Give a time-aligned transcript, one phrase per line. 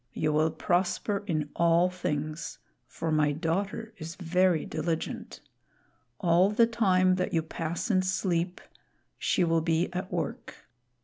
[0.13, 2.57] You will prosper in all things,
[2.87, 5.41] for my daughter is very diligent.
[6.19, 8.59] All the time that you pass in sleep,
[9.19, 10.55] she will be at work.